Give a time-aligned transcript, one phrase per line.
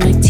[0.00, 0.29] my teeth.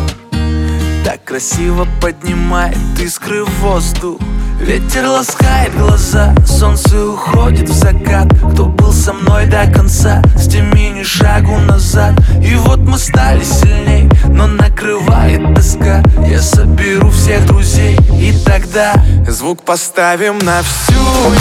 [1.31, 4.19] красиво поднимает искры в воздух.
[4.59, 8.27] Ветер ласкает глаза, солнце уходит в закат.
[8.51, 12.15] Кто был со мной до конца, сними ни шагу назад.
[12.43, 16.03] И вот мы стали сильней, но накрывает тоска.
[16.27, 18.93] Я соберу всех друзей и тогда
[19.25, 20.93] Звук поставим на всю,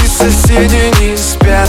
[0.05, 1.69] и соседи не спят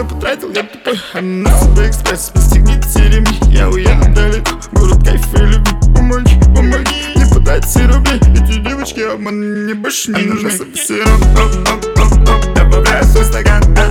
[0.00, 0.98] все потратил, я тупой.
[1.14, 5.72] Анас до экспресс, постигните ремни Я уеду далеко, город кайф и любви.
[5.94, 10.50] Помоги, помоги, не подай все рубли Эти девочки обман мне больше не нужны.
[12.54, 13.90] Добавляю свой стакан, да,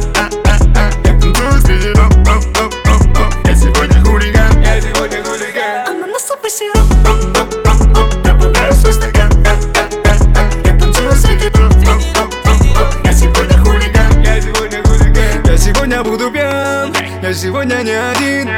[17.59, 18.49] сегодня не один.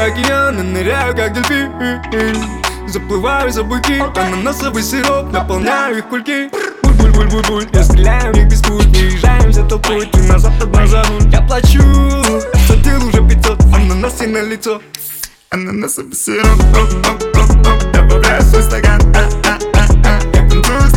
[0.00, 1.70] Океаны ныряю, как дельфин.
[2.88, 6.48] Заплываю за буки Ананасовый сироп, наполняю их кульки
[6.82, 8.86] Буль-буль-буль-буль, я стреляю в них без пуль.
[8.86, 11.82] Выезжаем за толпой, ты назад, одна за руль Я плачу,
[12.54, 14.80] заплатил уже 500 Ананасы на лицо.
[15.50, 16.46] Ананасовый сироп,
[17.92, 20.96] Добавляю свой стакан, а-а-а-а Я танцую с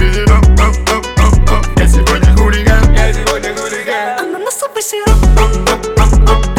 [1.78, 4.20] Я сегодня хулиган, я сегодня хулиган.
[4.20, 6.51] Ананасовый сироп,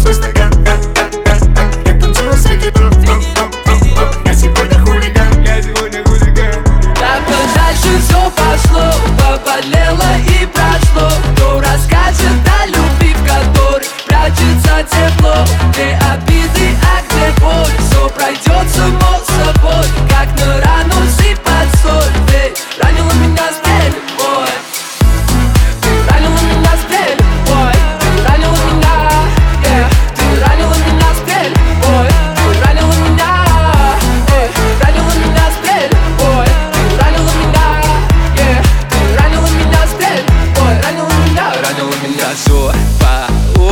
[0.00, 0.39] Добавляю свой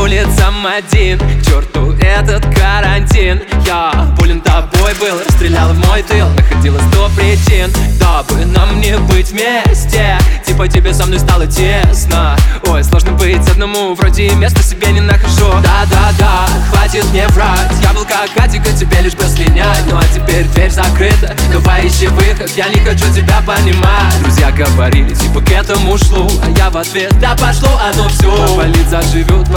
[0.08, 1.18] улицам один.
[1.18, 3.42] К черту этот карантин.
[3.66, 6.26] Я болен тобой был, стрелял в мой тыл.
[6.30, 10.18] Находилось сто причин, дабы нам не быть вместе.
[10.46, 12.36] Типа тебе со мной стало тесно.
[12.66, 15.50] Ой, сложно быть одному, вроде места себе не нахожу.
[15.62, 17.70] Да-да-да, хватит мне врать.
[17.82, 22.06] Я был как Атика, тебе лишь бы слинять Ну а теперь дверь закрыта, давай ищи
[22.06, 24.18] выход Я не хочу тебя понимать.
[24.22, 28.88] Друзья говорили, типа к этому шло А я в ответ, да пошло оно все Поболит
[28.88, 29.48] заживет,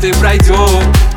[0.00, 0.56] ты и пройдет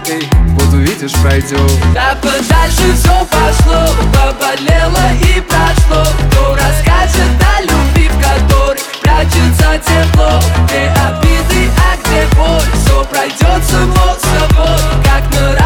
[0.10, 0.28] Эй,
[0.60, 6.04] вот увидишь, пройдет Да подальше все пошло, поболело и прошло.
[6.30, 10.42] Кто расскажет о любви, в которой прячется тепло?
[10.66, 15.63] Где обиды, а где боль, все пройдет само собой Как на